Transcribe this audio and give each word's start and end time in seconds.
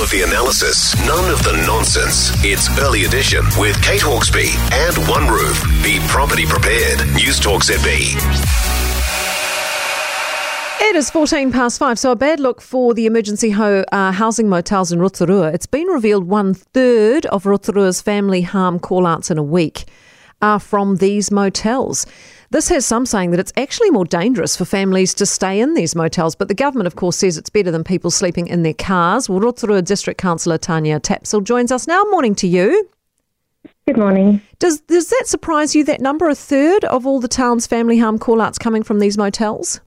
Of 0.00 0.08
the 0.10 0.22
analysis, 0.22 0.96
none 1.06 1.30
of 1.30 1.42
the 1.44 1.52
nonsense. 1.66 2.30
It's 2.42 2.70
Early 2.78 3.04
Edition 3.04 3.44
with 3.58 3.80
Kate 3.82 4.00
Hawkesby 4.00 4.48
and 4.72 4.96
One 5.08 5.28
Roof. 5.28 5.62
Be 5.84 5.98
property 6.08 6.46
prepared. 6.46 7.00
News 7.12 7.38
Talk 7.38 7.62
ZB. 7.62 8.16
It 10.80 10.96
is 10.96 11.10
14 11.10 11.52
past 11.52 11.78
five, 11.78 11.98
so 11.98 12.12
a 12.12 12.16
bad 12.16 12.40
look 12.40 12.62
for 12.62 12.94
the 12.94 13.04
emergency 13.04 13.50
ho- 13.50 13.84
uh, 13.92 14.12
housing 14.12 14.48
motels 14.48 14.90
in 14.90 15.00
Rotorua. 15.00 15.48
It's 15.52 15.66
been 15.66 15.86
revealed 15.86 16.24
one 16.24 16.54
third 16.54 17.26
of 17.26 17.44
Rotorua's 17.44 18.00
family 18.00 18.40
harm 18.40 18.78
call 18.78 19.06
outs 19.06 19.30
in 19.30 19.36
a 19.36 19.42
week 19.42 19.84
are 20.42 20.60
from 20.60 20.96
these 20.96 21.30
motels. 21.30 22.06
This 22.50 22.68
has 22.68 22.84
some 22.84 23.06
saying 23.06 23.30
that 23.30 23.40
it's 23.40 23.52
actually 23.56 23.90
more 23.90 24.04
dangerous 24.04 24.56
for 24.56 24.64
families 24.64 25.14
to 25.14 25.26
stay 25.26 25.60
in 25.60 25.74
these 25.74 25.94
motels, 25.94 26.34
but 26.34 26.48
the 26.48 26.54
government, 26.54 26.86
of 26.86 26.96
course, 26.96 27.18
says 27.18 27.38
it's 27.38 27.50
better 27.50 27.70
than 27.70 27.84
people 27.84 28.10
sleeping 28.10 28.48
in 28.48 28.62
their 28.62 28.74
cars. 28.74 29.28
Well, 29.28 29.40
Rotorua 29.40 29.82
District 29.82 30.20
Councillor 30.20 30.58
Tanya 30.58 30.98
Tapsell 30.98 31.44
joins 31.44 31.70
us 31.70 31.86
now. 31.86 32.02
Morning 32.10 32.34
to 32.36 32.48
you. 32.48 32.88
Good 33.86 33.98
morning. 33.98 34.40
Does, 34.58 34.80
does 34.82 35.10
that 35.10 35.24
surprise 35.26 35.74
you, 35.74 35.84
that 35.84 36.00
number, 36.00 36.28
a 36.28 36.34
third 36.34 36.84
of 36.84 37.06
all 37.06 37.20
the 37.20 37.28
town's 37.28 37.66
family 37.66 37.98
harm 37.98 38.18
call 38.18 38.40
outs 38.40 38.58
coming 38.58 38.82
from 38.82 38.98
these 38.98 39.18
motels? 39.18 39.80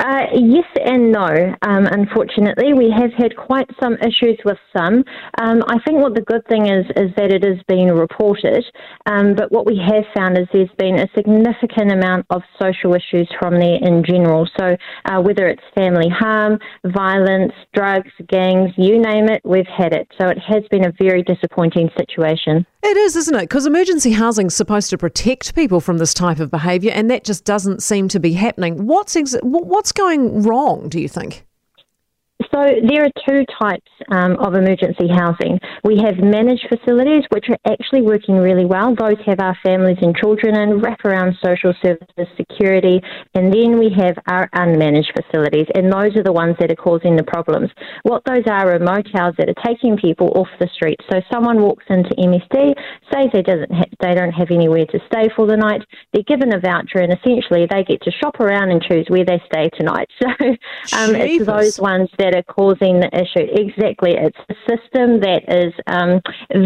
Uh, 0.00 0.24
yes 0.32 0.64
and 0.82 1.12
no. 1.12 1.28
Um, 1.60 1.86
unfortunately, 1.86 2.72
we 2.72 2.90
have 2.90 3.12
had 3.18 3.36
quite 3.36 3.68
some 3.82 3.94
issues 3.98 4.38
with 4.46 4.56
some. 4.74 5.04
Um, 5.38 5.62
I 5.68 5.78
think 5.86 6.00
what 6.00 6.14
the 6.14 6.22
good 6.22 6.46
thing 6.48 6.68
is 6.68 6.86
is 6.96 7.10
that 7.16 7.30
it 7.30 7.44
is 7.44 7.60
being 7.68 7.88
reported, 7.88 8.64
um, 9.04 9.34
but 9.34 9.52
what 9.52 9.66
we 9.66 9.76
have 9.76 10.04
found 10.16 10.38
is 10.38 10.46
there's 10.54 10.70
been 10.78 10.98
a 10.98 11.06
significant 11.14 11.92
amount 11.92 12.24
of 12.30 12.40
social 12.60 12.94
issues 12.94 13.28
from 13.38 13.60
there 13.60 13.78
in 13.82 14.02
general. 14.02 14.48
So 14.58 14.74
uh, 15.04 15.20
whether 15.20 15.46
it's 15.48 15.62
family 15.74 16.08
harm, 16.08 16.58
violence, 16.86 17.52
drugs, 17.74 18.10
gangs, 18.28 18.70
you 18.78 18.98
name 18.98 19.28
it, 19.28 19.42
we've 19.44 19.66
had 19.66 19.92
it. 19.92 20.08
So 20.18 20.28
it 20.28 20.38
has 20.38 20.64
been 20.70 20.86
a 20.86 20.92
very 20.98 21.22
disappointing 21.22 21.90
situation. 21.98 22.64
It 22.82 22.96
is, 22.96 23.14
isn't 23.14 23.34
it? 23.34 23.42
Because 23.42 23.66
emergency 23.66 24.12
housing 24.12 24.46
is 24.46 24.56
supposed 24.56 24.88
to 24.88 24.96
protect 24.96 25.54
people 25.54 25.80
from 25.80 25.98
this 25.98 26.14
type 26.14 26.40
of 26.40 26.50
behaviour, 26.50 26.90
and 26.92 27.10
that 27.10 27.24
just 27.24 27.44
doesn't 27.44 27.82
seem 27.82 28.08
to 28.08 28.18
be 28.18 28.32
happening. 28.32 28.86
What's 28.86 29.14
ex- 29.16 29.36
what's 29.42 29.89
going 29.92 30.42
wrong? 30.42 30.88
Do 30.88 31.00
you 31.00 31.08
think? 31.08 31.44
So 32.52 32.66
there 32.88 33.04
are 33.04 33.10
two 33.28 33.44
types 33.60 33.90
um, 34.10 34.36
of 34.38 34.54
emergency 34.54 35.06
housing. 35.08 35.58
We 35.84 35.98
have 36.02 36.18
managed 36.18 36.66
facilities, 36.68 37.22
which 37.30 37.46
are 37.48 37.58
actually 37.70 38.02
working 38.02 38.36
really 38.36 38.64
well. 38.64 38.94
Those 38.94 39.18
have 39.26 39.38
our 39.40 39.56
families 39.62 39.98
and 40.02 40.16
children 40.16 40.56
in, 40.56 40.80
wraparound 40.80 41.34
social 41.44 41.72
services, 41.82 42.26
security, 42.36 43.00
and 43.34 43.52
then 43.52 43.78
we 43.78 43.94
have 43.96 44.16
our 44.26 44.48
unmanaged 44.54 45.12
facilities, 45.14 45.66
and 45.74 45.92
those 45.92 46.16
are 46.16 46.24
the 46.24 46.32
ones 46.32 46.56
that 46.58 46.72
are 46.72 46.76
causing 46.76 47.16
the 47.16 47.22
problems. 47.22 47.70
What 48.02 48.22
those 48.24 48.44
are 48.46 48.74
are 48.74 48.78
motels 48.78 49.34
that 49.38 49.48
are 49.48 49.64
taking 49.64 49.96
people 49.96 50.32
off 50.34 50.48
the 50.58 50.68
street. 50.74 50.98
So 51.10 51.20
someone 51.32 51.62
walks 51.62 51.84
into 51.88 52.10
MSD, 52.16 52.74
says 53.12 53.28
they 53.32 53.42
doesn't 53.42 53.72
ha- 53.72 53.90
they 54.00 54.14
don't 54.14 54.32
have 54.32 54.50
anywhere 54.50 54.86
to 54.86 54.98
stay 55.06 55.28
for 55.36 55.46
the 55.46 55.56
night. 55.56 55.82
They're 56.12 56.24
given 56.24 56.52
a 56.52 56.58
voucher, 56.58 56.98
and 56.98 57.12
essentially 57.12 57.66
they 57.70 57.84
get 57.84 58.02
to 58.02 58.10
shop 58.10 58.40
around 58.40 58.70
and 58.70 58.82
choose 58.82 59.06
where 59.08 59.24
they 59.24 59.40
stay 59.46 59.70
tonight. 59.78 60.08
So 60.86 60.96
um, 60.96 61.14
it's 61.14 61.44
those 61.46 61.78
ones 61.78 62.08
that 62.18 62.34
are 62.34 62.39
causing 62.42 63.00
the 63.00 63.10
issue. 63.12 63.46
Exactly. 63.52 64.12
It's 64.16 64.38
a 64.48 64.54
system 64.68 65.20
that 65.20 65.42
is 65.48 65.72
um, 65.86 66.20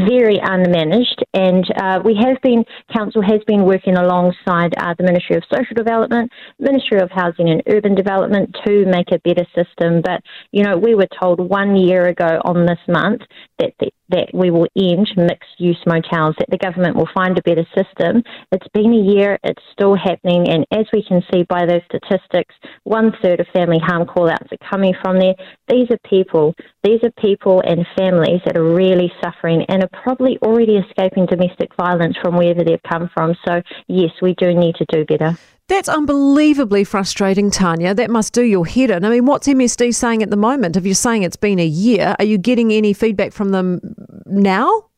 very 0.09 0.37
unmanaged, 0.39 1.23
and 1.35 1.65
uh, 1.81 2.01
we 2.05 2.15
have 2.23 2.41
been, 2.43 2.65
Council 2.97 3.23
has 3.23 3.41
been 3.47 3.65
working 3.65 3.97
alongside 3.97 4.75
uh, 4.77 4.95
the 4.97 5.05
Ministry 5.05 5.37
of 5.37 5.43
Social 5.53 5.75
Development, 5.75 6.31
Ministry 6.59 7.01
of 7.01 7.11
Housing 7.11 7.51
and 7.51 7.63
Urban 7.69 7.95
Development 7.95 8.55
to 8.67 8.87
make 8.87 9.11
a 9.13 9.19
better 9.21 9.47
system. 9.55 10.03
But, 10.03 10.23
you 10.53 10.63
know, 10.63 10.77
we 10.77 10.95
were 10.95 11.09
told 11.21 11.41
one 11.41 11.77
year 11.77 12.07
ago 12.07 12.41
on 12.45 12.67
this 12.67 12.79
month 12.89 13.23
that 13.59 13.73
the, 13.81 13.91
that 14.11 14.29
we 14.35 14.51
will 14.51 14.67
end 14.77 15.09
mixed 15.17 15.59
use 15.59 15.81
motels, 15.87 16.35
that 16.39 16.51
the 16.51 16.59
government 16.59 16.95
will 16.95 17.09
find 17.15 17.39
a 17.39 17.43
better 17.43 17.67
system. 17.75 18.23
It's 18.53 18.69
been 18.75 18.93
a 18.93 19.13
year, 19.15 19.39
it's 19.43 19.63
still 19.73 19.97
happening, 19.97 20.49
and 20.49 20.67
as 20.71 20.87
we 20.93 21.03
can 21.03 21.23
see 21.33 21.43
by 21.45 21.65
those 21.65 21.81
statistics, 21.87 22.55
one 22.85 23.13
third 23.23 23.41
of 23.41 23.47
family 23.55 23.79
harm 23.83 24.07
call 24.07 24.29
outs 24.29 24.53
are 24.53 24.71
coming 24.71 24.95
from 25.03 25.19
there. 25.19 25.35
These 25.69 25.91
are 25.91 25.99
people, 26.09 26.55
these 26.83 27.01
are 27.03 27.11
people 27.13 27.63
and 27.67 27.87
families 27.97 28.41
that 28.45 28.57
are 28.57 28.75
really 28.75 29.11
suffering 29.23 29.65
and 29.69 29.83
are 29.83 30.03
probably 30.03 30.39
already 30.43 30.77
escaping 30.77 31.27
domestic 31.27 31.75
violence 31.77 32.17
from 32.21 32.37
wherever 32.37 32.63
they've 32.63 32.83
come 32.89 33.09
from. 33.15 33.35
So, 33.47 33.63
yes, 33.89 34.11
we 34.21 34.35
do 34.35 34.53
need 34.55 34.75
to 34.77 34.85
do 34.91 35.05
better. 35.05 35.39
That's 35.67 35.89
unbelievably 35.89 36.85
frustrating, 36.85 37.51
Tanya. 37.51 37.95
That 37.95 38.11
must 38.11 38.35
do 38.35 38.43
your 38.43 38.67
head 38.67 38.91
in. 38.91 39.05
I 39.05 39.09
mean, 39.09 39.25
what's 39.25 39.49
MSD 39.49 39.95
saying 39.95 40.23
at 40.23 40.29
the 40.29 40.37
moment? 40.37 40.77
If 40.77 40.85
you're 40.85 40.95
saying 40.95 41.23
it's 41.23 41.37
been 41.37 41.59
a 41.59 41.67
year, 41.67 42.15
are 42.19 42.25
you 42.25 42.37
getting 42.37 42.71
any 42.71 42.93
feedback 42.93 43.33
from 43.33 43.51
them 43.51 43.81
now? 44.27 44.89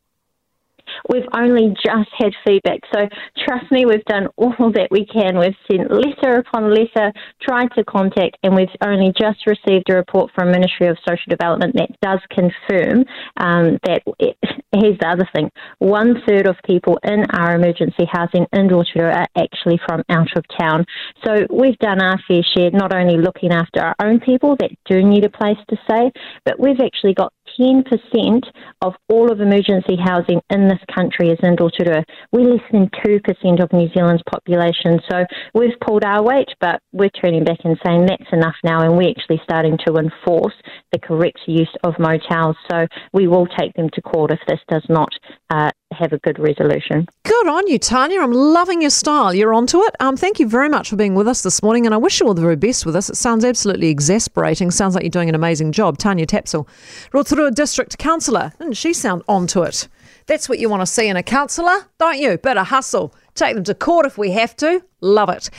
We've 1.10 1.28
only 1.34 1.74
just 1.84 2.10
had 2.16 2.32
feedback. 2.46 2.80
So 2.94 3.08
trust 3.44 3.70
me, 3.70 3.86
we've 3.86 4.04
done 4.04 4.28
all 4.36 4.72
that 4.72 4.88
we 4.90 5.06
can. 5.06 5.38
We've 5.38 5.54
sent 5.70 5.90
letter 5.90 6.38
upon 6.38 6.74
letter, 6.74 7.12
tried 7.42 7.68
to 7.76 7.84
contact, 7.84 8.36
and 8.42 8.54
we've 8.54 8.68
only 8.82 9.12
just 9.18 9.46
received 9.46 9.90
a 9.90 9.96
report 9.96 10.30
from 10.34 10.50
Ministry 10.50 10.88
of 10.88 10.98
Social 11.06 11.28
Development 11.28 11.74
that 11.74 11.90
does 12.02 12.20
confirm 12.30 13.04
um, 13.38 13.78
that. 13.84 14.02
It, 14.18 14.36
here's 14.72 14.98
the 14.98 15.08
other 15.08 15.28
thing: 15.34 15.50
one 15.78 16.22
third 16.26 16.46
of 16.46 16.56
people 16.64 16.98
in 17.04 17.24
our 17.32 17.54
emergency 17.54 18.06
housing 18.10 18.46
in 18.52 18.68
Rotorua 18.68 19.12
are 19.12 19.28
actually 19.36 19.80
from 19.86 20.02
out 20.08 20.36
of 20.36 20.44
town. 20.58 20.84
So 21.24 21.46
we've 21.50 21.78
done 21.78 22.00
our 22.02 22.18
fair 22.28 22.42
share, 22.56 22.70
not 22.70 22.94
only 22.94 23.16
looking 23.16 23.52
after 23.52 23.80
our 23.80 23.94
own 24.02 24.20
people 24.20 24.56
that 24.56 24.70
do 24.88 25.02
need 25.02 25.24
a 25.24 25.30
place 25.30 25.58
to 25.68 25.76
stay, 25.84 26.10
but 26.44 26.58
we've 26.58 26.80
actually 26.80 27.14
got 27.14 27.32
10% 27.58 28.42
of 28.82 28.94
all 29.08 29.30
of 29.30 29.40
emergency 29.40 29.96
housing 30.02 30.40
in 30.50 30.68
this 30.68 30.80
country 30.94 31.30
is 31.30 31.38
in 31.42 31.56
Rotorua. 31.56 32.04
We're 32.32 32.52
less 32.52 32.62
than 32.72 32.90
2% 33.04 33.62
of 33.62 33.72
New 33.72 33.88
Zealand's 33.94 34.22
population. 34.30 35.00
So 35.10 35.24
we've 35.54 35.78
pulled 35.86 36.04
our 36.04 36.22
weight, 36.22 36.48
but 36.60 36.80
we're 36.92 37.10
turning 37.10 37.44
back 37.44 37.58
and 37.64 37.78
saying 37.84 38.06
that's 38.06 38.32
enough 38.32 38.56
now, 38.64 38.82
and 38.82 38.96
we're 38.96 39.10
actually 39.10 39.40
starting 39.44 39.78
to 39.86 39.94
enforce 39.94 40.54
the 40.92 40.98
correct 40.98 41.40
use 41.46 41.74
of 41.84 41.98
motels. 41.98 42.56
So 42.70 42.86
we 43.12 43.26
will 43.26 43.46
take 43.46 43.74
them 43.74 43.88
to 43.94 44.02
court 44.02 44.30
if 44.30 44.40
this 44.46 44.60
does 44.68 44.84
not 44.88 45.08
uh, 45.50 45.70
have 45.92 46.12
a 46.12 46.18
good 46.18 46.38
resolution. 46.38 47.06
Good 47.24 47.48
on 47.48 47.66
you, 47.66 47.78
Tanya. 47.78 48.20
I'm 48.20 48.32
loving 48.32 48.80
your 48.80 48.90
style. 48.90 49.34
You're 49.34 49.54
onto 49.54 49.80
it. 49.82 49.94
Um, 50.00 50.16
thank 50.16 50.38
you 50.38 50.48
very 50.48 50.68
much 50.68 50.90
for 50.90 50.96
being 50.96 51.14
with 51.14 51.28
us 51.28 51.42
this 51.42 51.62
morning, 51.62 51.86
and 51.86 51.94
I 51.94 51.98
wish 51.98 52.20
you 52.20 52.26
all 52.26 52.34
the 52.34 52.42
very 52.42 52.56
best 52.56 52.86
with 52.86 52.96
us. 52.96 53.10
It 53.10 53.16
sounds 53.16 53.44
absolutely 53.44 53.88
exasperating. 53.88 54.70
Sounds 54.70 54.94
like 54.94 55.02
you're 55.04 55.10
doing 55.10 55.28
an 55.28 55.34
amazing 55.34 55.72
job. 55.72 55.98
Tanya 55.98 56.26
Tapsell, 56.26 56.66
Rotorua 57.12 57.50
District 57.50 57.98
Councillor. 57.98 58.52
Doesn't 58.58 58.74
she 58.74 58.92
sound 58.92 59.22
onto 59.28 59.62
it? 59.62 59.88
That's 60.26 60.48
what 60.48 60.58
you 60.58 60.68
want 60.68 60.82
to 60.82 60.86
see 60.86 61.06
in 61.06 61.16
a 61.16 61.22
councillor, 61.22 61.86
don't 61.98 62.18
you? 62.18 62.32
Of 62.32 62.66
hustle. 62.66 63.14
Take 63.34 63.54
them 63.54 63.64
to 63.64 63.74
court 63.74 64.06
if 64.06 64.18
we 64.18 64.32
have 64.32 64.56
to. 64.56 64.82
Love 65.00 65.28
it. 65.28 65.50